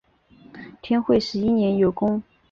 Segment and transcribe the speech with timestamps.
[0.81, 2.23] 天会十一年有功。